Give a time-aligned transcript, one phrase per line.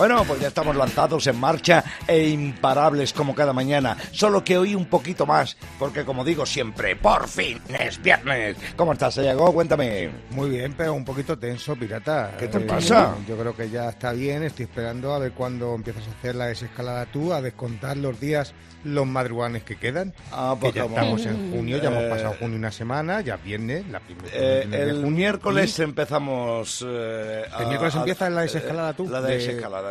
[0.00, 3.98] Bueno, pues ya estamos lanzados en marcha e imparables como cada mañana.
[4.12, 8.56] Solo que hoy un poquito más, porque como digo siempre, por fin es viernes.
[8.76, 9.52] ¿Cómo estás, Sayago?
[9.52, 10.08] Cuéntame.
[10.30, 12.32] Muy bien, pero un poquito tenso, pirata.
[12.38, 13.14] ¿Qué te Eh, pasa?
[13.28, 14.42] Yo creo que ya está bien.
[14.42, 18.54] Estoy esperando a ver cuándo empiezas a hacer la desescalada tú, a descontar los días,
[18.84, 20.14] los madruganes que quedan.
[20.32, 23.20] Ah, pues que ya como- estamos en junio, ya hemos Eh, pasado junio una semana,
[23.20, 24.28] ya viernes, la primera.
[24.32, 26.82] Eh, de el junio, miércoles y- empezamos.
[26.88, 29.06] eh, ¿El miércoles empieza la desescalada tú?
[29.06, 29.34] La De-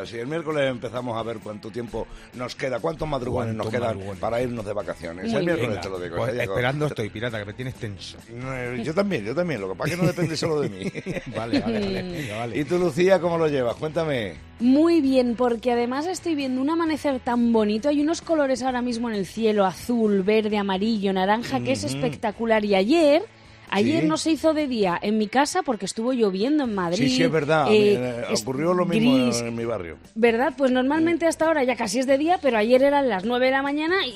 [0.05, 0.17] sí.
[0.17, 4.19] El miércoles empezamos a ver cuánto tiempo nos queda, cuántos madrugones nos quedan madrugones.
[4.19, 5.25] para irnos de vacaciones.
[5.25, 6.17] Muy el miércoles te lo digo.
[6.17, 8.17] pues esperando estoy, pirata, que me tienes tenso.
[8.33, 9.61] No, Yo también, yo también.
[9.61, 10.79] Lo que pasa es que no depende solo de mí.
[11.35, 12.01] Vale, vale, vale.
[12.01, 12.57] venga, vale.
[12.59, 13.75] ¿Y tú, Lucía, cómo lo llevas?
[13.75, 14.35] Cuéntame.
[14.59, 17.89] Muy bien, porque además estoy viendo un amanecer tan bonito.
[17.89, 22.65] Hay unos colores ahora mismo en el cielo, azul, verde, amarillo, naranja, que es espectacular.
[22.65, 23.23] Y ayer,
[23.71, 24.07] ayer Sí.
[24.07, 26.97] no se hizo de día en mi casa porque estuvo lloviendo en Madrid.
[26.97, 27.67] Sí, sí, es verdad.
[27.71, 29.97] eh, Eh, es ocurrió lo mismo gris, en mi barrio.
[30.15, 30.53] ¿Verdad?
[30.57, 33.51] Pues normalmente hasta ahora ya casi es de día, pero ayer eran las 9 de
[33.51, 34.09] la mañana y,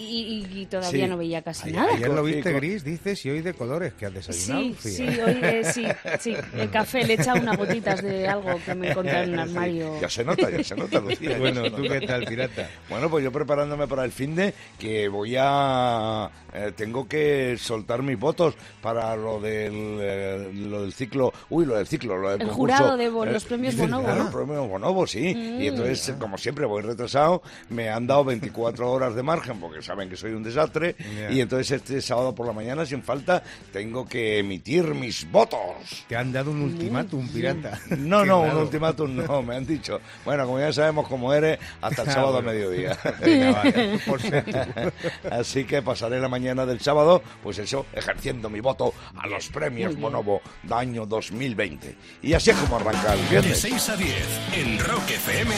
[0.53, 1.09] y- y todavía Sí.
[1.09, 1.93] no veía casi Ayer, nada.
[1.95, 4.75] ayer lo viste gris, dices, y hoy de colores, que has desayunado.
[4.79, 5.85] Sí, sí, hoy eh, sí,
[6.19, 9.39] sí, el café le he echado unas gotitas de algo que me encontré en un
[9.39, 9.93] armario.
[9.95, 11.37] Sí, Ya se nota, ya se nota, Lucía.
[11.37, 12.69] Bueno, ¿tú qué tal, pirata?
[12.89, 16.29] Bueno, pues yo preparándome para el fin de que voy a...
[16.53, 21.31] eh, tengo que soltar mis votos para lo del, eh, lo del ciclo...
[21.51, 24.07] Uy, lo del ciclo, lo del El concurso, jurado de Bo- eh, los premios Bonobo,
[24.07, 25.35] los premios Bonobo, sí.
[25.35, 25.61] Mm.
[25.61, 27.43] Y entonces, como siempre, voy retrasado.
[27.69, 30.95] Me han dado 24 horas de margen porque saben que soy un desastre.
[31.29, 35.59] Y entonces este sábado por la mañana, sin falta, tengo que emitir mis votos.
[36.07, 37.79] Te han dado un ultimátum, pirata.
[37.97, 39.99] No, no, un ultimátum no, me han dicho.
[40.25, 42.97] Bueno, como ya sabemos cómo eres, hasta el Ah, sábado a mediodía.
[45.31, 49.97] Así que pasaré la mañana del sábado, pues eso, ejerciendo mi voto a los premios
[49.97, 51.95] Bonobo de año 2020.
[52.21, 53.59] Y así es como arranca el De viernes.
[53.59, 54.15] 6 a 10
[54.53, 55.55] en Rock FM,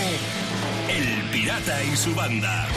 [0.90, 2.68] El Pirata y su banda.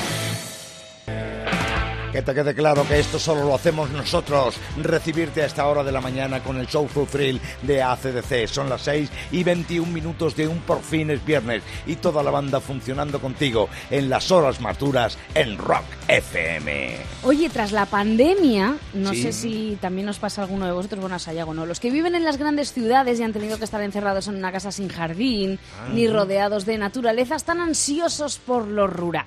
[2.12, 4.56] Que te quede claro que esto solo lo hacemos nosotros.
[4.78, 8.46] Recibirte a esta hora de la mañana con el show Full Thrill de ACDC.
[8.48, 11.62] Son las 6 y 21 minutos de un por fin es viernes.
[11.86, 16.96] Y toda la banda funcionando contigo en las horas más duras en Rock FM.
[17.24, 19.22] Oye, tras la pandemia, no Sí.
[19.24, 21.66] sé si también nos pasa a alguno de vosotros, bueno, a Sayago, ¿no?
[21.66, 24.50] Los que viven en las grandes ciudades y han tenido que estar encerrados en una
[24.50, 25.88] casa sin jardín, Ah.
[25.92, 29.26] ni rodeados de naturaleza, están ansiosos por lo rural.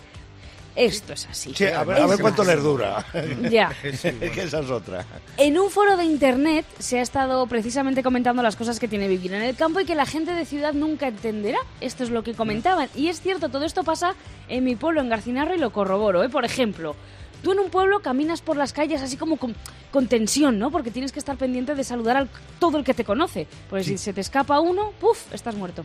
[0.76, 1.54] Esto es así.
[1.54, 3.06] Sí, a ver, a Es ver cuánto les dura.
[3.52, 3.72] Ya.
[3.82, 5.06] Que esa es otra.
[5.38, 9.34] En un foro de internet se ha estado precisamente comentando las cosas que tiene vivir
[9.34, 11.60] en el campo y que la gente de ciudad nunca entenderá.
[11.82, 12.90] Esto es lo que comentaban.
[12.96, 14.16] Y es cierto, todo esto pasa
[14.48, 16.24] en mi pueblo, en Garcinarro, y lo corroboro.
[16.24, 16.30] ¿eh?
[16.30, 16.96] Por ejemplo,
[17.44, 19.56] tú en un pueblo caminas por las calles así como con,
[19.92, 20.72] con tensión, ¿no?
[20.72, 22.28] Porque tienes que estar pendiente de saludar a
[22.60, 23.48] todo el que te conoce.
[23.70, 25.34] Porque si se te escapa uno, ¡puf!
[25.34, 25.84] Estás muerto.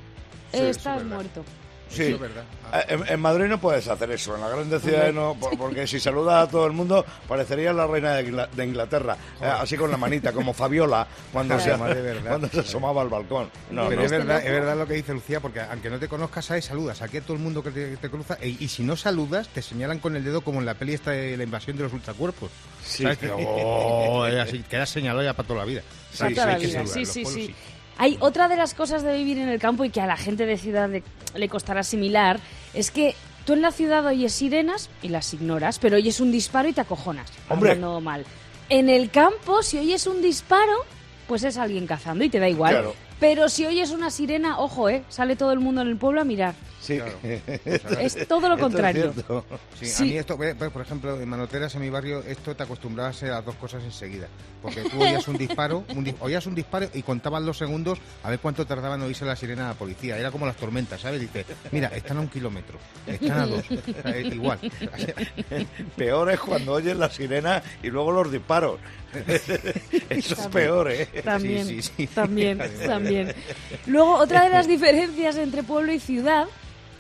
[0.53, 1.19] Sí, es estás verdad.
[1.89, 2.03] Sí.
[2.03, 2.45] Eso es verdad.
[2.75, 5.87] Eh, En, en Madrid no puedes hacer eso, en las grandes ciudades no, por- porque
[5.87, 9.77] si saludas a todo el mundo parecería la reina de Ingla- de Inglaterra, eh, así
[9.77, 11.71] con la manita, como Fabiola cuando, se,
[12.27, 13.49] cuando se asomaba al balcón.
[13.71, 14.05] No, Pero no.
[14.07, 17.03] es verdad, es verdad lo que dice Lucía, porque aunque no te conozcas, sabes, saludas.
[17.03, 19.49] Aquí a todo el mundo que te, que te cruza, y, y si no saludas,
[19.49, 21.93] te señalan con el dedo como en la peli esta de la invasión de los
[21.93, 22.51] ultracuerpos.
[22.85, 23.05] Sí.
[23.05, 23.19] ¿Sabes?
[23.19, 25.83] Que, oh, así, quedas señalado ya para toda la vida.
[26.19, 27.55] Para toda la Sí, sí, sí.
[27.99, 30.47] Hay otra de las cosas de vivir en el campo y que a la gente
[30.47, 31.03] de ciudad le,
[31.35, 32.39] le costará asimilar,
[32.75, 33.15] es que
[33.45, 36.83] tú en la ciudad oyes sirenas y las ignoras, pero oyes un disparo y te
[36.83, 37.31] acojonas.
[37.49, 37.77] Hombre.
[37.77, 38.25] Mal.
[38.69, 40.85] En el campo, si oyes un disparo,
[41.27, 42.73] pues es alguien cazando y te da igual.
[42.73, 43.06] Claro.
[43.19, 45.03] Pero si oyes una sirena, ojo, ¿eh?
[45.09, 46.55] Sale todo el mundo en el pueblo a mirar.
[46.81, 46.99] Sí.
[46.99, 47.19] Claro.
[48.01, 49.15] Es todo lo Esto es contrario.
[49.81, 50.03] Sí, Sí.
[50.03, 50.37] a mí esto,
[50.73, 54.29] por ejemplo, en Manoteras, en mi barrio, esto te acostumbrabas a las dos cosas enseguida.
[54.63, 58.39] Porque tú oías un disparo, un oías un disparo y contaban los segundos a ver
[58.39, 60.17] cuánto tardaban en oírse la sirena de la policía.
[60.19, 61.21] Era como las tormentas, ¿sabes?
[61.21, 63.65] Dice, mira, están a un kilómetro, están a dos,
[64.33, 64.61] igual.
[65.97, 68.79] Peor es cuando oyes la sirena y luego los disparos.
[70.11, 71.07] Eso es peor, ¿eh?
[71.25, 72.07] También, Sí, sí, sí.
[72.15, 73.33] también, también.
[73.87, 76.47] Luego, otra de las diferencias entre pueblo y ciudad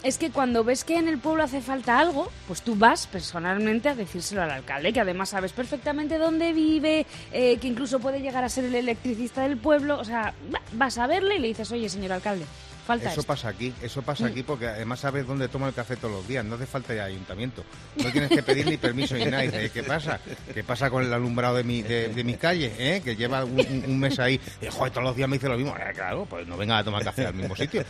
[0.02, 3.88] es que cuando ves que en el pueblo hace falta algo, pues tú vas personalmente
[3.88, 8.44] a decírselo al alcalde, que además sabes perfectamente dónde vive, eh, que incluso puede llegar
[8.44, 9.98] a ser el electricista del pueblo.
[9.98, 12.44] O sea, va- vas a verle y le dices, oye, señor alcalde,
[12.86, 13.32] Falta Eso esto.
[13.32, 16.44] pasa aquí, eso pasa aquí porque además sabes dónde toma el café todos los días,
[16.44, 17.64] no hace falta ya ayuntamiento.
[17.96, 19.44] No tienes que pedir ni permiso ni nada.
[19.44, 20.20] Y dices, ¿qué pasa?
[20.54, 22.72] ¿Qué pasa con el alumbrado de mi, de, de mi calle?
[22.78, 23.00] eh?
[23.02, 24.40] Que lleva un, un- un mes ahí.
[24.62, 25.74] Y, joder, todos los días me dice lo mismo.
[25.76, 27.84] Eh, claro, pues no venga a tomar café al mismo sitio.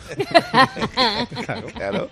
[1.45, 1.67] claro.
[1.77, 2.09] Claro,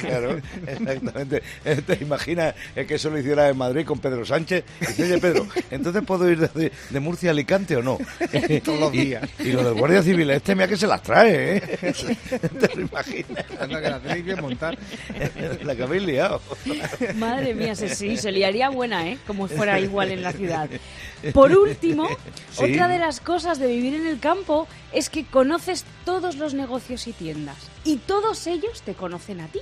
[0.00, 1.42] claro, exactamente.
[1.86, 4.64] ¿Te imaginas que eso lo hiciera en Madrid con Pedro Sánchez?
[4.80, 7.98] Y dice, oye, Pedro, ¿entonces puedo ir de, de Murcia a Alicante o no?
[8.64, 9.28] Todos los Y- días.
[9.40, 11.78] Y, lo del Guardia Civil, este mira que se las trae, ¿eh?
[12.60, 13.44] ¿Te lo imaginas?
[13.60, 14.78] Anda, que la tenéis bien montar.
[15.64, 16.40] La que habéis liado.
[17.16, 19.18] Madre mía, se, sí, se liaría buena, ¿eh?
[19.26, 20.68] Como fuera igual en la ciudad.
[21.32, 22.08] Por último,
[22.52, 22.64] Sí.
[22.72, 27.06] otra de las cosas de vivir en el campo es que conoces todos los negocios
[27.06, 27.56] y tiendas.
[27.84, 29.60] Y todos ellos te conocen a ti.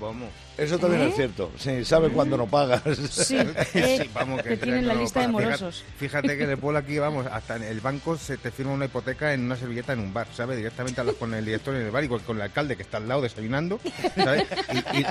[0.00, 0.28] Vamos.
[0.58, 1.08] Eso también ¿Eh?
[1.08, 1.50] es cierto.
[1.58, 2.82] Sí, sabe cuando no pagas.
[3.10, 3.36] Sí,
[3.74, 5.82] eh, Sí, vamos, que, que tienen la no, lista de morosos.
[5.98, 5.98] Fíjate,
[6.28, 8.84] fíjate que en el pueblo aquí, vamos, hasta en el banco se te firma una
[8.84, 10.56] hipoteca en una servilleta en un bar, ¿sabes?
[10.56, 12.98] Directamente hablas con el director en el bar y con, con el alcalde que está
[12.98, 13.80] al lado desayunando,
[14.14, 14.44] ¿sabes?
[14.72, 15.06] Y, y-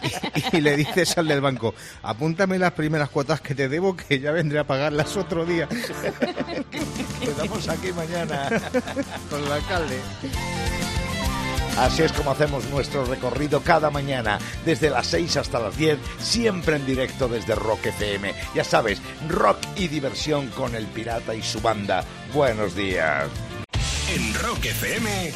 [0.53, 4.19] y- y le dices al del banco, apúntame las primeras cuotas que te debo que
[4.19, 5.68] ya vendré a pagarlas otro día
[7.21, 8.50] Quedamos aquí mañana.
[9.29, 9.97] con el alcalde.
[11.78, 16.75] Así es como hacemos nuestro recorrido cada mañana, desde las 6 hasta las 10, siempre
[16.75, 18.34] en directo desde Rock FM.
[18.54, 22.04] Ya sabes, rock y diversión con el pirata y su banda.
[22.34, 23.28] Buenos días.
[24.14, 25.34] En Rock FM,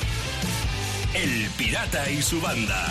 [1.16, 2.86] El Pirata y su banda.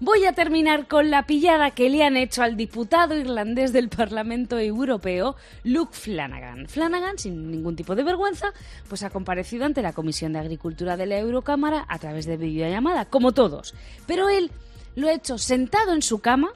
[0.00, 4.58] Voy a terminar con la pillada que le han hecho al diputado irlandés del Parlamento
[4.58, 6.66] Europeo, Luke Flanagan.
[6.68, 8.52] Flanagan, sin ningún tipo de vergüenza,
[8.88, 13.04] pues ha comparecido ante la Comisión de Agricultura de la Eurocámara a través de videollamada,
[13.04, 13.74] como todos.
[14.06, 14.50] Pero él
[14.96, 16.50] lo ha hecho sentado en su cama,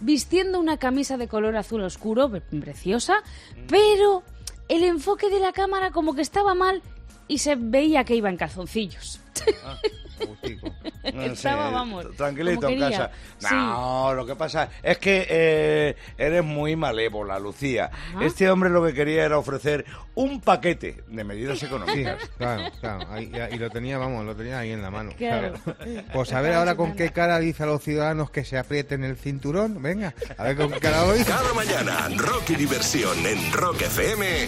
[0.00, 3.22] vistiendo una camisa de color azul oscuro, pre- preciosa,
[3.68, 4.22] pero
[4.68, 6.82] el enfoque de la cámara como que estaba mal
[7.28, 9.20] y se veía que iba en calzoncillos.
[10.20, 10.72] Agustico.
[11.04, 12.90] Estaba, Sí, vamos, Tranquilito en quería.
[12.90, 13.10] casa.
[13.38, 13.54] Sí.
[13.54, 17.90] No, lo que pasa es que eh, eres muy malévola, Lucía.
[18.20, 22.18] Este hombre lo que quería era ofrecer un paquete de medidas Sí, económicas.
[22.38, 23.06] claro, claro.
[23.10, 25.12] Ahí- y lo tenía, vamos, lo tenía ahí en la mano.
[25.16, 25.54] Claro.
[26.12, 29.16] Pues a ver ahora con qué cara dice a los ciudadanos que se aprieten el
[29.16, 29.80] cinturón.
[29.82, 31.30] Venga, a ver con qué cara dice.
[31.30, 34.46] Cada mañana, rock y diversión en Rock FM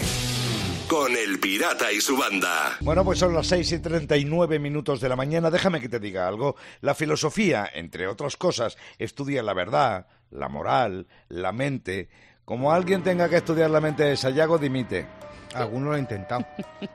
[0.87, 2.77] con El Pirata y su banda.
[2.81, 5.49] Bueno, pues son las 6 y 39 minutos de la mañana.
[5.49, 6.55] Déjame que te diga algo.
[6.81, 12.09] La filosofía, entre otras cosas, estudia la verdad, la moral, la mente.
[12.45, 15.07] Como alguien tenga que estudiar la mente de Sayago, dimite.
[15.55, 16.45] Alguno lo ha intentado,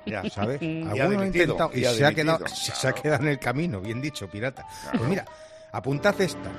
[0.05, 0.29] Ya.
[0.31, 0.61] ¿sabes?
[0.61, 2.93] Y ha Alguno lo ha intentado y, y ha se, ha quedado, se- se ha
[2.93, 4.67] quedado en el camino, bien dicho, pirata.
[4.96, 5.25] Pues mira,
[5.73, 6.50] apuntad esta,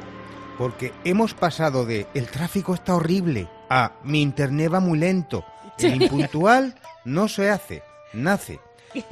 [0.57, 5.45] porque hemos pasado de el tráfico está horrible a mi internet va muy lento.
[5.77, 6.75] El impuntual
[7.05, 8.59] no se hace, nace.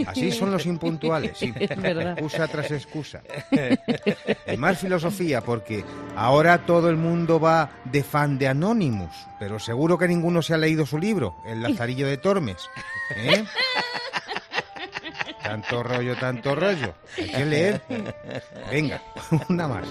[0.07, 1.41] Así son los impuntuales.
[1.41, 3.21] Excusa tras excusa.
[4.51, 5.83] Y más filosofía, porque
[6.15, 10.57] ahora todo el mundo va de fan de Anonymous, pero seguro que ninguno se ha
[10.57, 12.57] leído su libro, El Lazarillo de Tormes.
[13.15, 13.45] ¿eh?
[15.43, 16.93] Tanto rollo, tanto rollo.
[17.17, 17.81] Hay que leer.
[18.69, 19.01] Venga,
[19.49, 19.87] una más.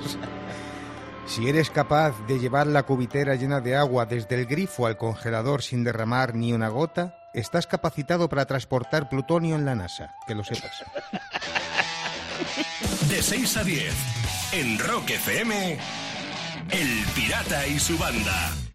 [1.27, 5.63] Si eres capaz de llevar la cubitera llena de agua desde el grifo al congelador
[5.63, 10.15] sin derramar ni una gota, estás capacitado para transportar plutonio en la NASA.
[10.27, 10.85] Que lo sepas.
[13.09, 13.95] De 6 a 10,
[14.53, 15.79] en Rock FM,
[16.71, 18.66] El Pirata y su banda.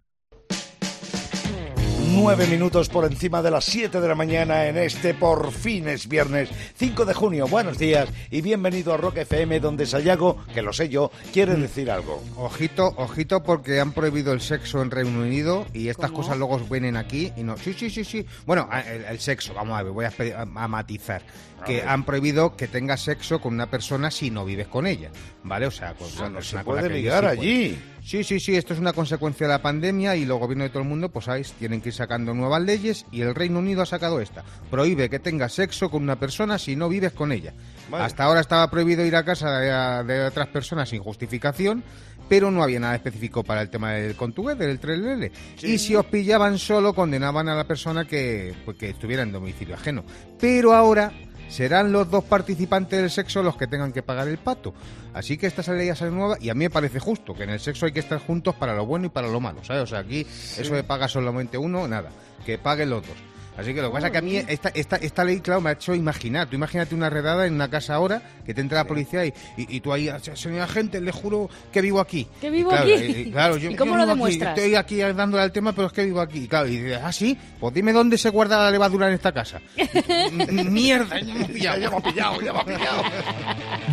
[2.13, 6.07] Nueve minutos por encima de las 7 de la mañana en este por fin es
[6.09, 7.47] viernes 5 de junio.
[7.47, 11.89] Buenos días y bienvenido a Rock FM donde Sayago, que lo sé yo, quiere decir
[11.89, 12.21] algo.
[12.37, 16.23] Ojito, ojito, porque han prohibido el sexo en Reino Unido y estas ¿Cómo?
[16.23, 17.55] cosas luego vienen aquí y no.
[17.57, 18.25] Sí, sí, sí, sí.
[18.45, 21.21] Bueno, a- el, el sexo, vamos a ver, voy a, a- matizar.
[21.65, 25.11] Que han prohibido que tengas sexo con una persona si no vives con ella,
[25.43, 25.67] ¿vale?
[25.67, 27.79] O sea, con O sea, una no se puede ligar sí allí.
[28.03, 30.83] Sí, sí, sí, esto es una consecuencia de la pandemia y los gobiernos de todo
[30.83, 33.85] el mundo, pues sabéis, tienen que ir sacando nuevas leyes y el Reino Unido ha
[33.85, 34.43] sacado esta.
[34.69, 37.53] Prohíbe que tengas sexo con una persona si no vives con ella.
[37.89, 38.03] Vale.
[38.03, 41.83] Hasta ahora estaba prohibido ir a casa de, de otras personas sin justificación,
[42.27, 45.31] pero no había nada específico para el tema del contugués, del trelele.
[45.61, 49.75] Y si os pillaban solo, condenaban a la persona que, pues, que estuviera en domicilio
[49.75, 50.03] ajeno.
[50.39, 51.11] Pero ahora
[51.51, 54.73] serán los dos participantes del sexo los que tengan que pagar el pato.
[55.13, 57.49] Así que esta ley ya sale nueva y a mí me parece justo, que en
[57.49, 59.83] el sexo hay que estar juntos para lo bueno y para lo malo, ¿sabes?
[59.83, 62.09] O sea, aquí eso de paga solamente uno, nada,
[62.45, 63.17] que paguen los dos.
[63.57, 65.69] Así que lo que pasa es que a mí esta, esta, esta ley, claro, me
[65.69, 66.47] ha hecho imaginar.
[66.47, 69.75] Tú imagínate una redada en una casa ahora, que te entra la policía y, y,
[69.75, 72.27] y tú ahí, señora gente, le juro que vivo aquí.
[72.39, 73.03] Que vivo Y claro, aquí.
[73.03, 74.57] y- y claro, yo, ¿Y cómo yo lo aquí, demuestras?
[74.57, 76.39] estoy aquí dándole al tema, pero es que vivo aquí.
[76.45, 79.31] Y claro, y dices, ah, sí, pues dime dónde se guarda la levadura en esta
[79.33, 79.59] casa.
[80.49, 83.03] Mierda, ya me ha pillado, ya me ha pillado, ya me ha pillado.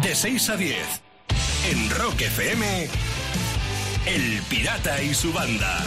[0.03, 0.77] De 6 a 10.
[1.73, 2.89] En Rock FM.
[4.07, 5.85] El Pirata y su banda.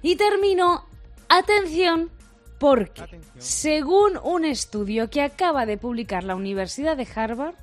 [0.00, 0.87] Y termino,
[1.28, 2.10] atención,
[2.58, 7.54] porque según un estudio que acaba de publicar la Universidad de Harvard,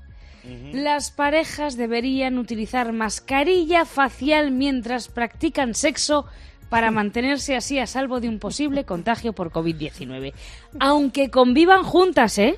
[0.73, 6.25] las parejas deberían utilizar mascarilla facial mientras practican sexo
[6.69, 10.33] para mantenerse así a salvo de un posible contagio por COVID-19.
[10.79, 12.57] Aunque convivan juntas, ¿eh?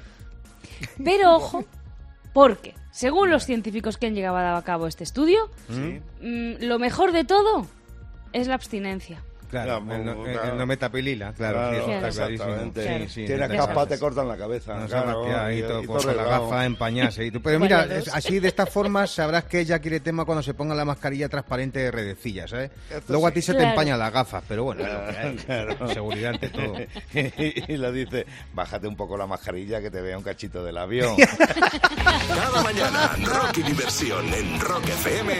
[1.04, 1.66] Pero ojo,
[2.34, 7.24] porque, según los científicos que han llevado a cabo este estudio, mm, lo mejor de
[7.24, 7.68] todo
[8.34, 9.24] es la abstinencia.
[9.50, 10.52] Claro, Claro, el no, claro.
[10.52, 13.00] el no metapilila, claro, Claro, sí, está exactamente.
[13.08, 14.76] Sí, sí, Tienes capa, te cortan la cabeza.
[14.76, 17.26] No se claro, maquilla ahí y- todo, y con la gafa empañarse.
[17.26, 20.44] Y tú- Pero mira, es- así de esta forma sabrás que ella quiere tema cuando
[20.44, 22.72] se ponga la mascarilla transparente de redecilla, ¿sabes?
[22.90, 25.36] Esto Luego a ti se te empañan las gafas, pero bueno, es lo que hay.
[25.38, 25.88] Claro.
[25.94, 26.76] seguridad ante todo.
[27.14, 31.16] y le dice, bájate un poco la mascarilla que te vea un cachito del avión.
[32.28, 35.34] Cada mañana, rock y diversión en Rock FM.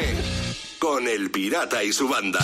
[0.80, 2.40] Con el Pirata y su banda.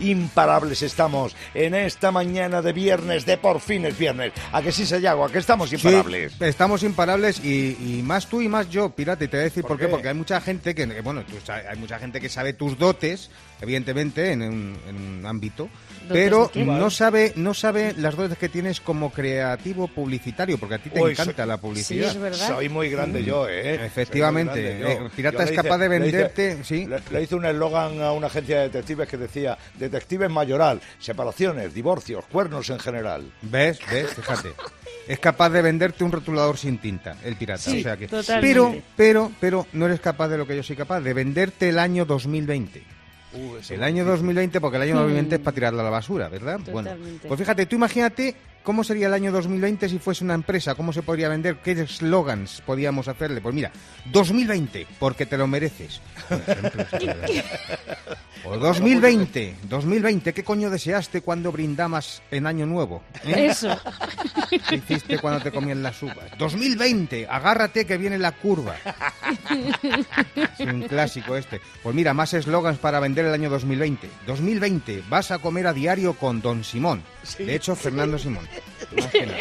[0.00, 4.32] Imparables estamos en esta mañana de viernes, de por fin es viernes.
[4.52, 5.24] ¿A que sí, Sayago?
[5.24, 6.32] ¿A que estamos imparables?
[6.32, 9.24] Sí, estamos imparables y, y más tú y más yo, pirata.
[9.24, 9.84] Y te voy a decir ¿Por por, qué?
[9.84, 9.90] qué?
[9.90, 13.30] Porque hay mucha gente que, bueno, tú sabes, hay mucha gente que sabe tus dotes,
[13.60, 15.68] evidentemente, en un, en un ámbito,
[16.08, 20.90] pero no sabe, no sabe las dotes que tienes como creativo publicitario, porque a ti
[20.90, 22.10] te Uy, encanta soy- la Sí, publicidad.
[22.10, 22.48] es verdad.
[22.48, 23.84] Soy muy grande yo, ¿eh?
[23.86, 26.86] Efectivamente, grande eh, Pirata le es capaz de le venderte, sí.
[26.86, 31.72] Le, le hice un eslogan a una agencia de detectives que decía, detectives mayoral, separaciones,
[31.74, 33.30] divorcios, cuernos en general.
[33.42, 33.78] ¿Ves?
[33.90, 34.10] ¿Ves?
[34.14, 34.50] Fíjate.
[35.06, 37.60] Es capaz de venderte un rotulador sin tinta, el pirata.
[37.60, 38.08] Sí, o sea que...
[38.08, 38.40] totalmente.
[38.48, 41.78] Pero, pero, pero no eres capaz de lo que yo soy capaz, de venderte el
[41.78, 42.82] año 2020.
[43.70, 46.60] El año 2020, porque el año 2020 es para tirarla a la basura, ¿verdad?
[46.70, 46.90] Bueno,
[47.26, 48.34] pues fíjate, tú imagínate
[48.64, 52.62] cómo sería el año 2020 si fuese una empresa, cómo se podría vender, qué eslogans
[52.66, 53.40] podíamos hacerle.
[53.40, 53.70] Pues mira,
[54.06, 56.00] 2020, porque te lo mereces.
[58.44, 63.02] o 2020, 2020, ¿qué coño deseaste cuando brindamos en Año Nuevo?
[63.24, 63.46] ¿Eh?
[63.50, 63.78] Eso.
[64.68, 66.36] ¿Qué hiciste cuando te comían las uvas?
[66.38, 68.76] 2020, agárrate que viene la curva.
[70.58, 71.60] Es un clásico este.
[71.82, 74.08] Pues mira, más eslogans para vender el año 2020.
[74.26, 77.02] 2020, vas a comer a diario con Don Simón.
[77.38, 78.48] De hecho, Fernando Simón.
[78.96, 79.38] Más que nada.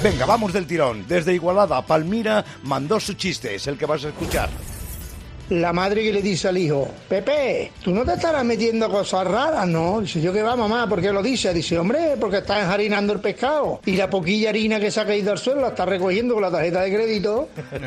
[0.02, 1.06] Venga, vamos del tirón.
[1.06, 4.48] Desde Igualada, Palmira mandó su chiste, es el que vas a escuchar.
[5.50, 9.66] La madre que le dice al hijo, Pepe, tú no te estarás metiendo cosas raras,
[9.66, 10.00] ¿no?
[10.00, 11.52] Dice, yo que va, mamá, ¿por qué lo dice?
[11.52, 13.80] Dice, hombre, porque estás enharinando el pescado.
[13.84, 16.52] Y la poquilla harina que se ha caído al suelo la está recogiendo con la
[16.52, 17.48] tarjeta de crédito.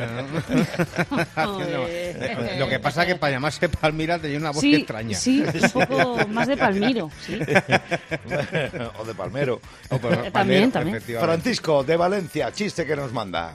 [2.60, 5.18] Lo que pasa es que para llamarse Palmira tenía una voz Sí, extraña.
[5.18, 7.10] sí, un poco más de Palmiro.
[7.26, 7.40] Sí.
[9.00, 9.60] o de Palmero.
[9.90, 10.96] O También, Palmero, también.
[10.98, 11.34] efectivamente.
[11.34, 13.54] Francisco, de Valencia, chiste que nos manda.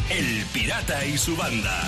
[0.10, 1.82] El Pirata y su banda.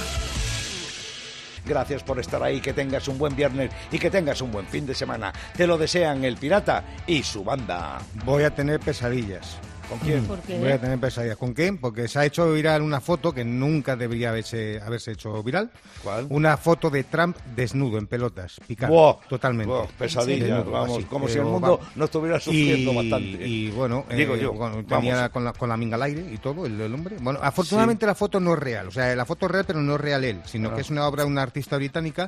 [1.66, 4.86] Gracias por estar ahí, que tengas un buen viernes y que tengas un buen fin
[4.86, 5.32] de semana.
[5.56, 8.00] Te lo desean el pirata y su banda.
[8.26, 9.60] Voy a tener pesadillas.
[9.92, 10.26] ¿Con quién?
[10.26, 10.58] ¿Por qué?
[10.58, 11.36] Voy a tener pesadillas.
[11.36, 11.74] ¿Con qué?
[11.74, 15.70] Porque se ha hecho viral una foto que nunca debería haberse, haberse hecho viral.
[16.02, 16.28] ¿Cuál?
[16.30, 18.94] Una foto de Trump desnudo en pelotas, picado.
[18.94, 19.70] Buah, totalmente.
[19.72, 23.48] buah, pesadilla, Desnudo, vamos, así, como si el mundo no estuviera sufriendo y, bastante.
[23.48, 24.88] Y bueno, Digo eh, yo, bueno, vamos.
[24.88, 27.18] tenía con la, con la minga al aire y todo, el, el hombre.
[27.20, 28.88] Bueno, afortunadamente la foto no es real.
[28.88, 30.76] O sea, la foto es real, pero no es real él, sino Ah.
[30.76, 32.28] que es una obra de una artista británica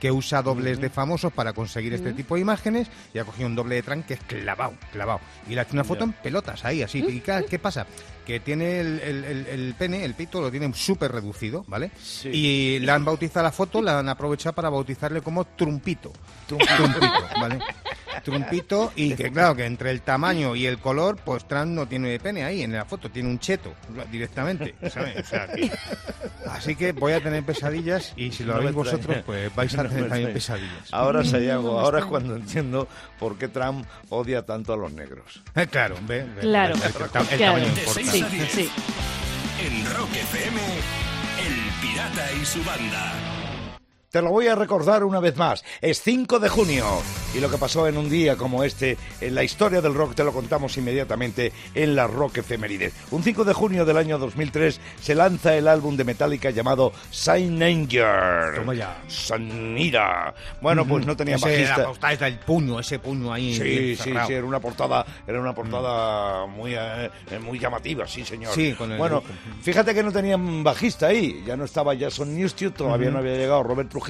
[0.00, 3.54] que usa dobles de famosos para conseguir este tipo de imágenes y ha cogido un
[3.54, 5.20] doble de Trump que es clavado, clavado.
[5.48, 6.98] Y le ha hecho una foto en pelotas ahí, así.
[7.06, 7.86] ¿Y qué, qué pasa?
[8.26, 11.90] Que tiene el, el- el- el pene, el pito, lo tiene súper reducido, ¿vale?
[12.02, 12.28] Sí.
[12.32, 16.12] Y le han bautizado la foto, la han aprovechado para bautizarle como Trumpito.
[16.46, 17.00] Trumpito,
[17.40, 17.58] ¿vale?
[18.22, 22.18] Trumpito y que claro, que entre el tamaño y el color, pues Trump no tiene
[22.20, 23.72] pene ahí en la foto, tiene un cheto
[24.10, 25.24] directamente, ¿sabes?
[25.24, 25.70] O sea, que-
[26.50, 29.82] así que voy a tener pesadillas y si lo No veis vosotros, pues vais a
[29.82, 30.88] No tener también pesadillas.
[30.92, 35.42] Ahora, Sayago, ahora es cuando entiendo por qué Trump odia tanto a los negros.
[35.54, 37.10] Eh, claro, ve, ve, Claro, el, el- el claro.
[37.12, 37.92] tamaño De importa.
[37.94, 38.70] seis Sí, sí.
[39.64, 40.60] En Rock FM,
[41.46, 43.12] El Pirata y su banda.
[44.14, 45.64] Te lo voy a recordar una vez más.
[45.80, 46.84] Es 5 de junio.
[47.34, 50.22] Y lo que pasó en un día como este, en la historia del rock, te
[50.22, 52.92] lo contamos inmediatamente en la Rock Efemérides.
[53.10, 57.60] Un 5 de junio del año 2003 se lanza el álbum de Metallica llamado Saint
[57.60, 58.54] Anger.
[58.54, 59.02] Toma ya.
[59.08, 60.32] Sanira.
[60.60, 61.78] Bueno, pues no tenía Ese, bajista.
[61.78, 63.52] La portada es del puño, ese puño ahí.
[63.56, 67.10] Sí, sí, sí, era una portada, era una portada muy, eh,
[67.44, 68.54] muy llamativa, sí, señor.
[68.54, 69.24] Sí, con el bueno,
[69.60, 73.64] fíjate que no tenían bajista ahí, ya no estaba Jason Newsted, todavía no había llegado
[73.64, 74.03] Robert Trujillo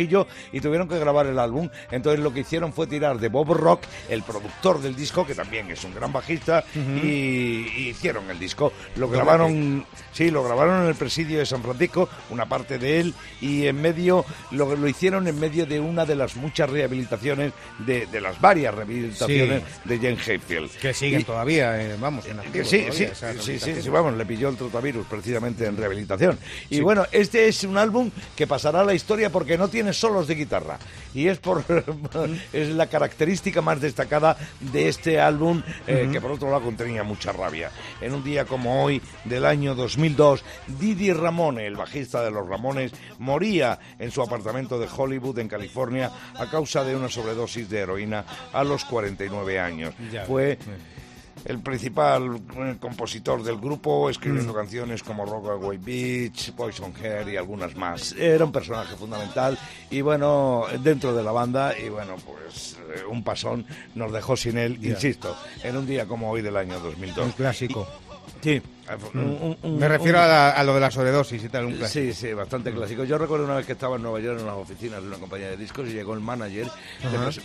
[0.53, 1.69] y tuvieron que grabar el álbum.
[1.91, 5.71] Entonces lo que hicieron fue tirar de Bob Rock, el productor del disco, que también
[5.71, 8.73] es un gran bajista, y, y hicieron el disco.
[8.97, 13.15] Lo grabaron, sí, lo grabaron en el presidio de San Francisco, una parte de él,
[13.41, 18.07] y en medio, lo, lo hicieron en medio de una de las muchas rehabilitaciones, de,
[18.07, 20.71] de las varias rehabilitaciones de Jane Hayfield.
[20.81, 24.15] Que siguen Y- todavía, eh, vamos, en activo Sí, todavía, sí, sí, sí, sí, vamos,
[24.17, 26.39] le pilló el trotavirus precisamente en rehabilitación.
[26.71, 30.27] Y bueno, este es un álbum que pasará a la historia porque no tiene solos
[30.27, 30.79] de guitarra.
[31.15, 31.65] Y es por
[32.53, 37.33] es la característica más destacada de este álbum, eh, que por otro lado contenía mucha
[37.33, 37.71] rabia.
[38.01, 40.45] En un día como hoy, del año 2002,
[40.79, 46.11] Didi Ramone, el bajista de los Ramones, moría en su apartamento de Hollywood, en California,
[46.35, 49.95] a causa de una sobredosis de heroína a los 49 años.
[50.13, 50.25] Ya.
[50.25, 50.59] Fue
[51.45, 57.77] el principal eh, compositor del grupo, escribiendo canciones como Rockaway Beach, Poison Hair y algunas
[57.77, 58.13] más.
[58.13, 59.59] Era un personaje fundamental
[59.91, 64.59] y bueno, dentro de la banda y bueno, pues eh, un pasón nos dejó sin
[64.59, 67.27] él, insisto, en un día como hoy del año 2002.
[67.27, 67.87] Un clásico.
[68.41, 68.61] Sí,
[69.15, 71.67] un- un- un- Me refiero un- a, la- a lo de la sobredosis y tal,
[71.67, 72.05] un clásico.
[72.07, 73.05] Sí, sí, bastante clásico.
[73.05, 75.49] Yo recuerdo una vez que estaba en Nueva York en las oficinas de una compañía
[75.51, 76.69] de discos y llegó el manager.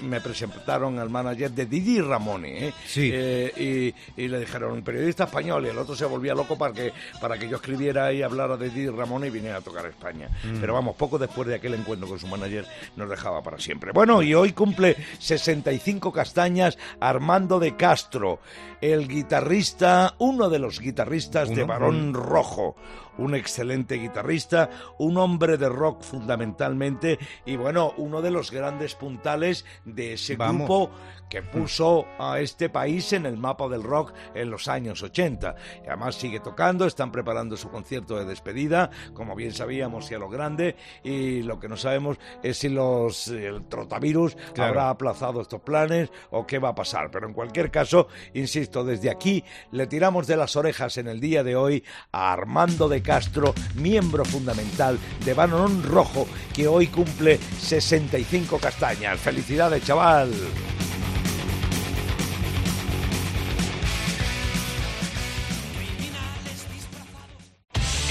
[0.02, 2.68] me presentaron al manager de Didi Ramone.
[2.68, 2.74] ¿eh?
[2.86, 3.10] Sí.
[3.14, 5.66] Eh, y, y le dijeron, un periodista español.
[5.66, 8.70] Y el otro se volvía loco para que, para que yo escribiera y hablara de
[8.70, 10.30] Didi Ramone y viniera a tocar a España.
[10.60, 13.92] Pero vamos, poco después de aquel encuentro con su manager nos dejaba para siempre.
[13.92, 18.40] Bueno, y hoy cumple 65 castañas Armando de Castro,
[18.82, 22.76] el guitarrista, uno de los guitarristas de Barón Rojo,
[23.20, 29.66] un excelente guitarrista, un hombre de rock fundamentalmente y bueno, uno de los grandes puntales
[29.86, 30.68] de ese Vamos.
[30.68, 30.92] grupo
[31.30, 35.56] que puso a este país en el mapa del rock en los años 80.
[35.84, 40.20] Y además sigue tocando, están preparando su concierto de despedida, como bien sabíamos y a
[40.20, 44.70] lo grande, y lo que no sabemos es si los el trotavirus Claro.
[44.70, 47.12] habrá aplazado estos planes o qué va a pasar.
[47.12, 51.44] Pero en cualquier caso, insisto, desde aquí le tiramos de las orejas en el día
[51.44, 58.60] de hoy a Armando de Castro, miembro fundamental de Bannon Rojo, que hoy cumple 65
[58.60, 59.20] castañas.
[59.20, 60.32] ¡Felicidades, chaval!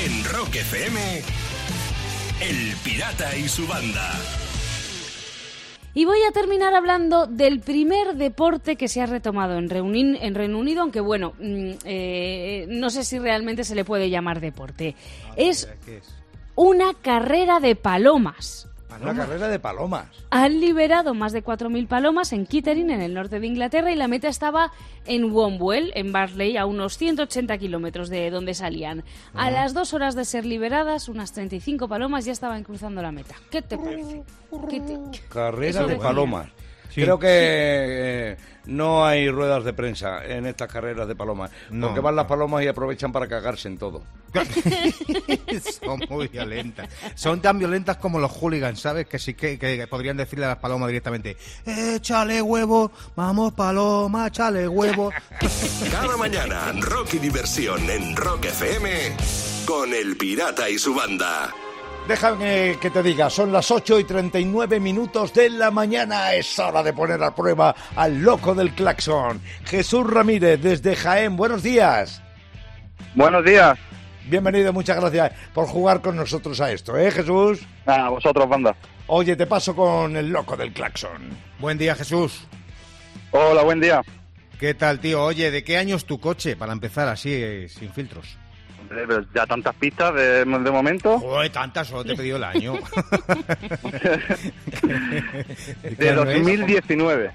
[0.04, 1.22] En Rock FM,
[2.40, 4.47] El Pirata y su banda.
[5.94, 10.34] Y voy a terminar hablando del primer deporte que se ha retomado en, Reunín- en
[10.34, 14.94] Reino Unido, aunque bueno, mm, eh, no sé si realmente se le puede llamar deporte.
[15.36, 16.04] Es ¿Qué es?
[16.54, 18.67] una carrera de palomas.
[19.00, 20.06] Una carrera de palomas.
[20.30, 24.08] Han liberado más de 4.000 palomas en Kittering, en el norte de Inglaterra, y la
[24.08, 24.72] meta estaba
[25.06, 29.04] en Wombwell, en Barley, a unos 180 kilómetros de donde salían.
[29.34, 33.34] A las dos horas de ser liberadas, unas 35 palomas ya estaban cruzando la meta.
[33.50, 34.22] ¿Qué te parece?
[34.70, 34.98] ¿Qué te-
[35.28, 36.02] Carrera Eso de decía.
[36.08, 36.48] palomas.
[36.90, 37.02] Sí.
[37.02, 38.36] Creo que eh,
[38.68, 41.50] no hay ruedas de prensa en estas carreras de palomas.
[41.70, 44.02] No, porque van las palomas y aprovechan para cagarse en todo.
[45.82, 46.88] Son muy violentas.
[47.14, 49.06] Son tan violentas como los hooligans, ¿sabes?
[49.06, 54.68] Que sí que, que podrían decirle a las palomas directamente: Échale huevo, vamos, paloma, échale
[54.68, 55.12] huevo.
[55.90, 58.90] Cada mañana, Rocky Diversión en Rock FM
[59.66, 61.50] con El Pirata y su banda.
[62.08, 66.32] Déjame que te diga, son las 8 y 39 minutos de la mañana.
[66.32, 69.42] Es hora de poner a prueba al loco del claxon.
[69.66, 71.36] Jesús Ramírez, desde Jaén.
[71.36, 72.22] Buenos días.
[73.14, 73.78] Buenos días.
[74.24, 77.60] Bienvenido, muchas gracias por jugar con nosotros a esto, ¿eh, Jesús?
[77.84, 78.74] A vosotros, banda.
[79.08, 81.28] Oye, te paso con el loco del claxon.
[81.58, 82.46] Buen día, Jesús.
[83.32, 84.00] Hola, buen día.
[84.58, 85.24] ¿Qué tal, tío?
[85.24, 86.56] Oye, ¿de qué año es tu coche?
[86.56, 88.38] Para empezar así, eh, sin filtros.
[88.88, 91.18] Pero ya tantas pistas de, de momento.
[91.20, 92.74] Joder, tantas, solo te he pedido el año.
[95.82, 96.36] ¿De qué De año es?
[96.38, 97.30] 2019.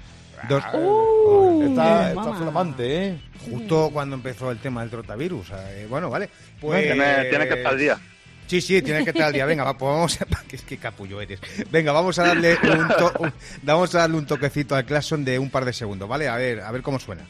[0.48, 3.18] Dos- Uh, Está, está flamante, ¿eh?
[3.50, 5.50] Justo cuando empezó el tema del trotavirus.
[5.52, 6.28] eh, bueno, vale.
[6.60, 6.82] Pues...
[6.84, 7.98] Tiene, tiene que estar al día.
[8.46, 9.46] Sí, sí, tiene que estar al día.
[9.46, 10.26] Venga, va, pues vamos a...
[10.48, 11.40] que es que capullo eres.
[11.70, 15.38] Venga, vamos a darle un, to- un- vamos a darle un toquecito al Claxon de
[15.38, 16.28] un par de segundos, ¿vale?
[16.28, 17.22] A ver, a ver cómo suena.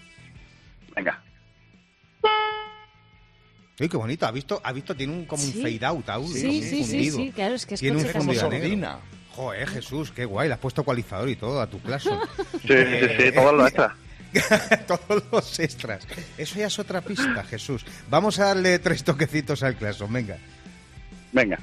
[0.97, 1.23] Venga.
[3.81, 4.27] Uy, qué bonito.
[4.27, 4.61] ¿Ha visto?
[4.63, 4.95] ¿Ha visto?
[4.95, 6.33] Tiene un, como un fade out aún.
[6.33, 7.17] Sí, sí, sí, fundido.
[7.17, 8.99] sí, claro, es que es Tiene un Como sordina.
[9.33, 10.47] Joder, Jesús, qué guay.
[10.49, 12.19] Le has puesto ecualizador y todo a tu Claxon.
[12.63, 13.93] Sí, sí, sí, todos los extras.
[14.89, 16.09] Todos los extras.
[16.37, 17.85] Eso ya es otra pista, Jesús.
[18.11, 20.39] Vamos a darle tres toquecitos al Claxon, venga.
[21.33, 21.59] Venga.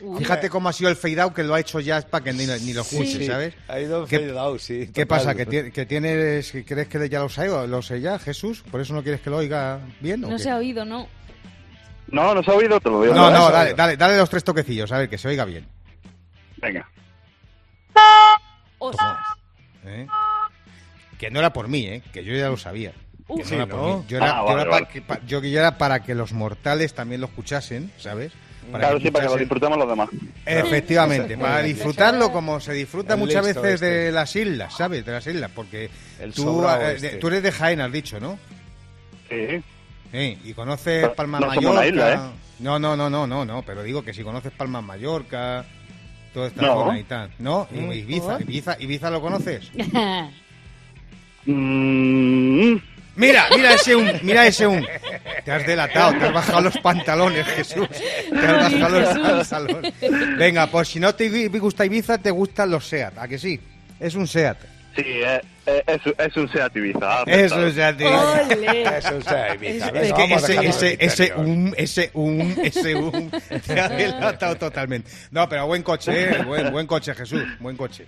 [0.00, 0.18] Uy.
[0.18, 2.44] Fíjate cómo ha sido el fade out que lo ha hecho ya para que ni,
[2.46, 3.26] ni lo escuches, Sí.
[3.26, 3.54] ¿sabes?
[3.68, 4.90] Ha ido ¿Qué- fade out, sí.
[4.92, 5.06] ¿Qué total.
[5.06, 5.34] pasa?
[5.34, 8.62] ¿Que, ti- que tienes, que crees que ya lo sé, lo sé ya, Jesús?
[8.70, 10.22] ¿Por eso no quieres que lo oiga bien?
[10.24, 10.42] o No qué?
[10.42, 11.08] se ha oído, ¿no?
[12.08, 13.14] No, no se ha oído, te lo digo.
[13.14, 15.66] No, no, ha dale, dale, dale los tres toquecillos, a ver, que se oiga bien.
[16.58, 16.88] Venga.
[19.86, 20.06] ¿eh?
[21.18, 22.02] Que no era por mí, ¿eh?
[22.12, 22.92] Que yo ya lo sabía.
[23.28, 24.04] No ¿no?
[24.06, 24.18] yo
[25.40, 28.32] era para que los mortales también lo escuchasen, ¿sabes?
[28.72, 30.08] Claro, sí, para que lo disfrutemos los demás.
[30.44, 33.86] Efectivamente, para disfrutarlo como se disfruta El muchas veces este.
[33.86, 35.04] de las islas, ¿sabes?
[35.04, 37.08] De las islas, porque El tú, eh, este.
[37.16, 38.38] tú eres de Jaén, has dicho, ¿no?
[39.28, 39.62] Sí.
[40.12, 41.70] Sí, y conoces Pero Palma no Mallorca.
[41.70, 42.18] una isla, ¿eh?
[42.60, 45.64] No, no, no, no, no, no, pero digo que si conoces Palma Mallorca,
[46.32, 46.74] toda esta No.
[46.84, 47.30] zona y tal.
[47.38, 47.68] ¿No?
[47.72, 48.40] Y Mm, Ibiza.
[48.40, 49.70] Ibiza, Ibiza lo conoces.
[51.48, 52.76] Mm,
[53.16, 54.86] Mira, mira ese un, mira ese un.
[55.44, 57.88] Te has delatado, te has bajado los pantalones, Jesús.
[57.88, 59.94] Te has bajado los pantalones.
[60.38, 63.58] Venga, pues si no te gusta Ibiza, te gustan los SEAT, ¿a que sí?
[63.98, 64.58] Es un SEAT.
[64.96, 67.22] sí, eh, eh, es, es un Seat Ibiza.
[67.26, 68.00] Es un SEAT.
[68.00, 69.24] Eso es
[69.54, 69.86] Ibiza.
[69.88, 73.30] Es- Venga, Es que ese, ese, ese um, ese um, ese um,
[73.66, 75.10] te ha delatado totalmente.
[75.30, 76.42] No, pero buen coche, ¿eh?
[76.44, 78.06] buen, buen coche, Jesús, buen coche.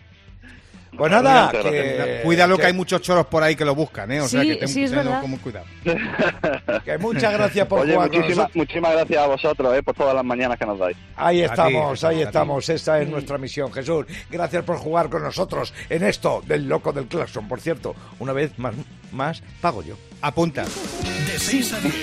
[0.96, 4.20] Pues nada, que, Cuídalo que que- hay muchos choros por ahí que lo buscan, ¿eh?
[4.20, 5.20] O sea que ten, sí, es tenlo verdad.
[5.20, 5.66] como cuidado.
[6.84, 8.56] que muchas gracias por Oye, jugar con muchísimas, nosotros.
[8.56, 10.96] muchísimas gracias a vosotros eh, por todas las mañanas que nos dais.
[11.16, 12.68] Ahí estamos, ti, ahí estamos.
[12.68, 14.06] Esa es nuestra misión, Jesús.
[14.30, 17.46] Gracias por jugar con nosotros en esto del loco del claxon.
[17.48, 18.74] Por cierto, una vez más,
[19.12, 19.94] más pago yo.
[20.22, 20.64] Apunta.
[20.64, 21.94] De 6 a 10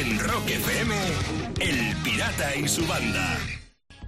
[0.00, 0.94] en Rock FM,
[1.60, 3.36] El Pirata y su banda.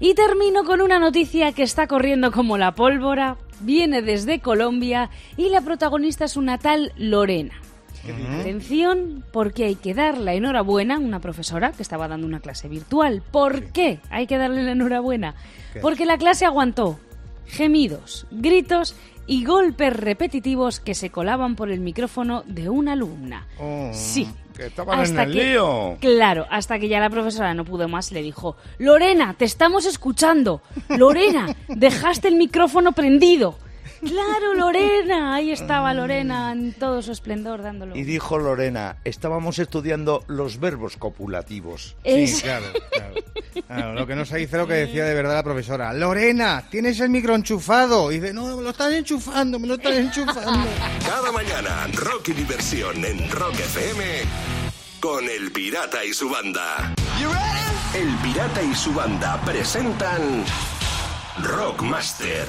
[0.01, 5.51] Y termino con una noticia que está corriendo como la pólvora, viene desde Colombia y
[5.51, 7.53] la protagonista es una tal Lorena.
[8.41, 12.67] Atención, porque hay que dar la enhorabuena a una profesora que estaba dando una clase
[12.67, 13.23] virtual.
[13.31, 15.35] ¿Por qué hay que darle la enhorabuena?
[15.75, 15.81] ¿Qué?
[15.81, 16.99] Porque la clase aguantó
[17.47, 18.95] gemidos, gritos
[19.27, 23.47] y golpes repetitivos que se colaban por el micrófono de una alumna.
[23.59, 23.91] Oh.
[23.93, 24.27] Sí.
[24.61, 25.97] Que estaban en el lío.
[26.01, 30.61] Claro, hasta que ya la profesora no pudo más, le dijo, Lorena, te estamos escuchando.
[30.91, 33.57] Lorena, dejaste el micrófono prendido.
[34.01, 35.35] Claro, Lorena.
[35.35, 37.97] Ahí estaba Lorena en todo su esplendor dándolo.
[37.97, 41.97] Y dijo Lorena, estábamos estudiando los verbos copulativos.
[42.05, 43.15] Es- Sí, claro, claro.
[43.73, 45.93] Claro, Lo que no se dice lo que decía de verdad la profesora.
[45.93, 48.11] Lorena, tienes el micro enchufado.
[48.11, 50.69] Y dice, no, me lo estás enchufando, me lo estás enchufando.
[51.07, 54.05] Cada mañana, Rocky Diversión en Rock FM
[54.99, 56.95] con El Pirata y su banda.
[57.95, 60.45] El Pirata y su banda presentan
[61.41, 62.49] Rockmaster.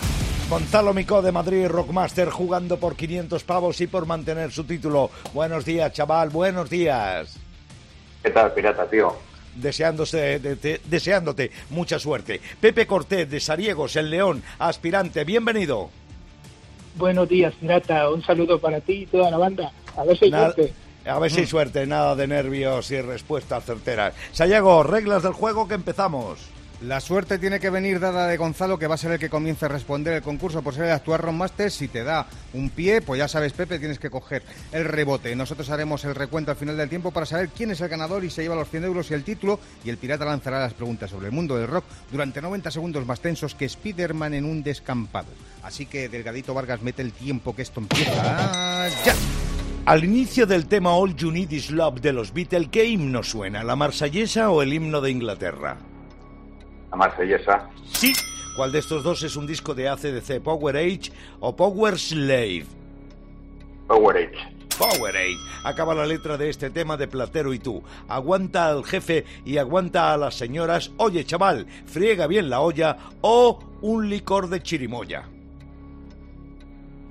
[0.49, 5.12] Gonzalo Micó de Madrid, Rockmaster, jugando por 500 pavos y por mantener su título.
[5.36, 7.38] Buenos días, chaval, buenos días.
[8.23, 9.31] ¿Qué tal, pirata, tío?
[9.56, 12.40] Deseándose, de- de- deseándote mucha suerte.
[12.60, 15.90] Pepe Cortés de Sariegos, el León, aspirante, bienvenido.
[16.96, 18.10] Buenos días, Pirata.
[18.10, 19.72] Un saludo para ti y toda la banda.
[19.96, 20.74] A ver si hay suerte.
[21.06, 24.14] A ver si hay suerte, nada de nervios y respuestas certeras.
[24.34, 26.40] Sayago, reglas del juego que empezamos.
[26.84, 29.65] La suerte tiene que venir dada de Gonzalo, que va a ser el que comience
[29.65, 31.70] a responder el concurso por ser el actual Rockmaster.
[31.70, 34.41] Si te da un pie, pues ya sabes, Pepe, tienes que coger
[34.72, 35.36] el rebote.
[35.36, 38.32] Nosotros haremos el recuento al final del tiempo para saber quién es el ganador y
[38.32, 39.60] se lleva los 100 euros y el título.
[39.86, 43.20] Y el pirata lanzará las preguntas sobre el mundo del rock durante 90 segundos más
[43.20, 45.30] tensos que Spider-Man en un descampado.
[45.62, 49.13] Así que, Delgadito Vargas, mete el tiempo que esto empieza ya.
[49.86, 53.63] Al inicio del tema All You Need Is Love de los Beatles, ¿qué himno suena?
[53.63, 55.78] ¿La marsellesa o el himno de Inglaterra?
[56.91, 57.69] La marsellesa.
[57.91, 58.13] Sí.
[58.56, 60.41] ¿Cuál de estos dos es un disco de ACDC?
[60.41, 62.65] ¿Power Age o Power Slave?
[63.88, 64.62] Power Age.
[64.77, 65.38] Power Age.
[65.63, 67.82] Acaba la letra de este tema de Platero y tú.
[68.08, 70.91] Aguanta al jefe y aguanta a las señoras.
[70.97, 75.23] Oye, chaval, friega bien la olla o un licor de chirimoya.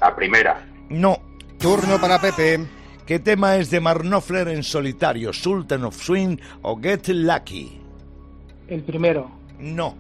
[0.01, 0.67] La primera.
[0.91, 1.19] No.
[1.59, 2.67] Turno para Pepe.
[3.07, 5.33] ¿Qué tema es de Mark Knopfler en solitario?
[5.33, 7.81] ¿Sultan of Swing o Get Lucky?
[8.69, 9.40] El primero.
[9.61, 9.97] No.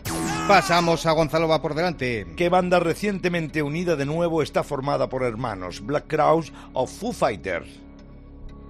[0.48, 2.26] Pasamos a Gonzalo, va por delante.
[2.36, 5.84] ¿Qué banda recientemente unida de nuevo está formada por hermanos?
[5.84, 7.68] ¿Black Crowes o Foo Fighters?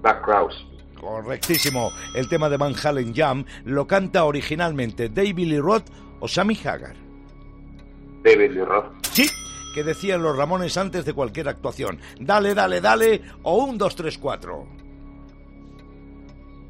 [0.03, 0.67] Black Crowes.
[1.01, 1.91] Correctísimo.
[2.15, 5.87] El tema de Van Halen Jam lo canta originalmente David Lee Roth
[6.21, 6.95] o Sammy Hagar.
[8.23, 8.93] David Lee Roth.
[9.13, 9.27] Sí,
[9.75, 11.99] que decían los Ramones antes de cualquier actuación.
[12.19, 14.67] Dale, dale, dale o un 2, 3, 4.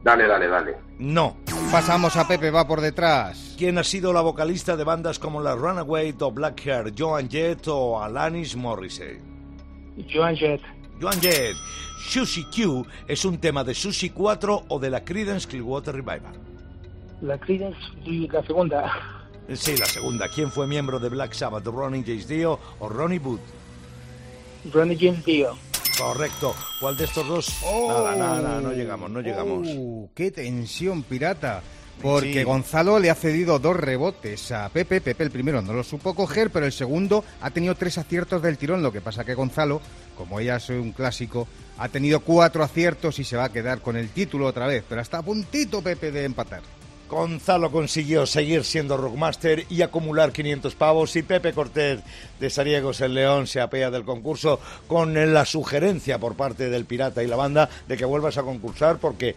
[0.05, 0.77] Dale, dale, dale.
[0.99, 1.37] No.
[1.73, 3.55] Pasamos a Pepe, va por detrás.
[3.57, 6.93] ¿Quién ha sido la vocalista de bandas como la Runaway o Black Hair?
[6.99, 9.23] ¿Joan Jett o Alanis Morissette?
[10.13, 10.61] Joan Jett.
[11.01, 11.55] Joan Jett.
[12.09, 16.35] Sushi Q es un tema de Sushi 4 o de la Creedence Clearwater Revival.
[17.21, 18.93] La Creedence y la segunda.
[19.55, 20.27] Sí, la segunda.
[20.29, 21.67] ¿Quién fue miembro de Black Sabbath?
[21.67, 23.39] ¿Ronnie James Dio o Ronnie Wood?
[24.73, 25.57] Ronnie James Dio.
[25.99, 26.55] Correcto.
[26.81, 27.55] ¿Cuál de estos dos?
[27.89, 29.69] Nada, nada, nada, no llegamos, no llegamos.
[29.71, 31.63] Oh, ¡Qué tensión, pirata!
[32.01, 32.43] Porque Sí.
[32.45, 35.03] Gonzalo le ha cedido dos rebotes a Pepe.
[35.03, 38.57] Pepe el primero no lo supo coger, pero el segundo ha tenido tres aciertos del
[38.57, 38.83] tirón.
[38.83, 39.83] Lo que pasa que Gonzalo,
[40.17, 41.47] como ella es un clásico,
[41.77, 44.83] ha tenido cuatro aciertos y se va a quedar con el título otra vez.
[44.89, 46.63] Pero está a puntito Pepe de empatar.
[47.11, 51.99] Gonzalo consiguió seguir siendo Rockmaster y acumular 500 pavos y Pepe Cortés
[52.39, 57.25] de Sariegos el León se apea del concurso con la sugerencia por parte del Pirata
[57.25, 59.35] y la banda de que vuelvas a concursar porque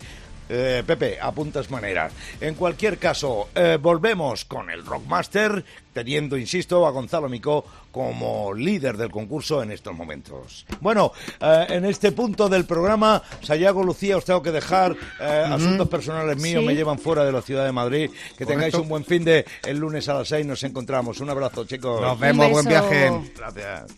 [0.49, 2.11] eh, Pepe, apuntas maneras.
[2.41, 8.97] En cualquier caso, eh, volvemos con el Rockmaster, teniendo, insisto, a Gonzalo Micó como líder
[8.97, 10.65] del concurso en estos momentos.
[10.81, 14.95] Bueno, eh, en este punto del programa, Sayago Lucía, os tengo que dejar.
[15.19, 16.67] eh, Asuntos personales míos Sí.
[16.67, 18.09] me llevan fuera de la ciudad de Madrid.
[18.37, 21.19] Que tengáis un buen fin de el lunes a las 6 nos encontramos.
[21.19, 22.01] Un abrazo, chicos.
[22.01, 23.11] Nos vemos, buen viaje.
[23.37, 23.91] Gracias.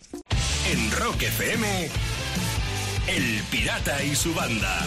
[0.69, 1.89] En Rock FM,
[3.07, 4.85] El Pirata y su banda.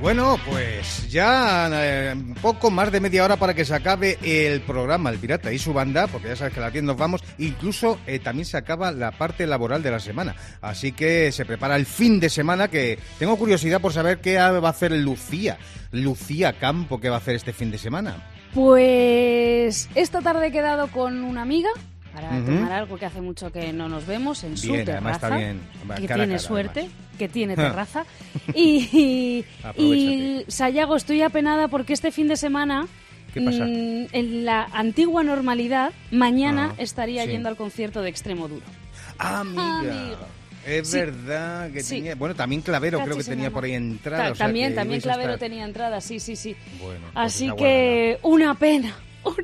[0.00, 5.10] Bueno, pues ya eh, poco más de media hora para que se acabe el programa
[5.10, 7.22] El Pirata y su banda, porque ya sabes que a las 10 nos vamos.
[7.36, 10.34] Incluso eh, también se acaba la parte laboral de la semana.
[10.62, 14.66] Así que se prepara el fin de semana que tengo curiosidad por saber qué va
[14.66, 15.58] a hacer Lucía.
[15.92, 18.26] Lucía Campo, ¿qué va a hacer este fin de semana?
[18.54, 21.68] Pues esta tarde he quedado con una amiga
[22.12, 24.98] para tomar algo que hace mucho que no nos vemos en su Bien, terraza.
[24.98, 25.60] además está bien.
[26.00, 26.96] Que Cara tiene cara, suerte, además.
[27.18, 28.04] que tiene terraza.
[28.54, 29.44] y,
[29.76, 30.44] y.
[30.48, 32.86] Sayago, estoy apenada porque este fin de semana,
[33.34, 33.64] ¿Qué pasa?
[33.64, 37.30] mm, en la antigua normalidad, mañana Ah, estaría sí.
[37.30, 38.66] yendo al concierto de Extremo Duro.
[39.18, 39.78] Amiga.
[39.78, 40.18] Amiga.
[40.66, 40.98] Es Sí.
[40.98, 41.96] verdad que Sí.
[41.96, 42.14] tenía.
[42.16, 44.24] Bueno, también Clavero creo que tenía por ahí entrada.
[44.26, 46.54] Ta- o sea también, también Clavero estar- tenía entrada, sí, sí, sí.
[46.82, 48.94] Bueno, pues Así que una pena.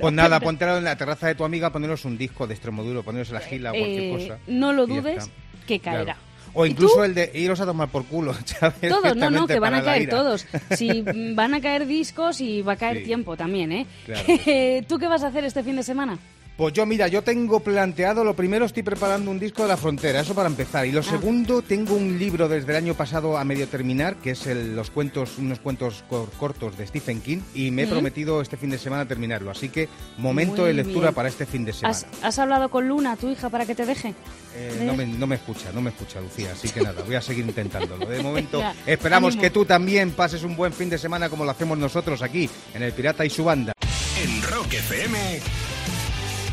[0.01, 3.31] Pues nada, ponte en la terraza de tu amiga, poneros un disco de Extremoduro, poneros
[3.31, 4.39] la gila o cualquier Eh, cosa.
[4.47, 5.31] no lo dudes,
[5.67, 6.05] que caerá.
[6.05, 6.21] Claro.
[6.59, 8.33] O ¿Y incluso el de iros a tomar por culo.
[8.47, 8.89] ¿sabes?
[8.91, 10.47] Todos, no, no, que van a caer todos.
[10.71, 11.03] Si
[11.35, 13.05] van a caer discos y va a caer Sí.
[13.05, 13.87] tiempo también, ¿eh?
[14.07, 14.23] Claro.
[14.89, 16.19] ¿Tú qué vas a hacer este fin de semana?
[16.57, 20.21] Pues yo, mira, yo tengo planteado, lo primero estoy preparando un disco de la frontera,
[20.21, 20.87] eso para empezar.
[20.87, 21.03] Y lo Ah.
[21.03, 24.91] segundo, tengo un libro desde el año pasado a medio terminar, que es el- los
[24.91, 28.79] cuentos, unos cuentos cor- cortos de Stephen King, y me he prometido este fin de
[28.79, 29.51] semana terminarlo.
[29.51, 31.15] Así que momento Muy de lectura bien.
[31.15, 31.91] para este fin de semana.
[31.95, 34.15] ¿Has, has hablado con Luna, tu hija, para que te deje?
[34.55, 37.21] Eh, no, me, no me escucha, no me escucha Lucía, así que nada, voy a
[37.21, 38.07] seguir intentándolo.
[38.07, 39.43] De momento, esperamos ánimo.
[39.43, 42.83] que tú también pases un buen fin de semana como lo hacemos nosotros aquí, en
[42.83, 43.75] El Pirata y su banda.
[44.23, 45.41] En Rock FM,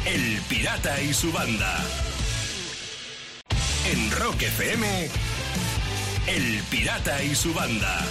[0.06, 1.78] El Pirata y su banda.
[3.86, 5.10] En Rock FM,
[6.28, 8.02] El Pirata y su banda.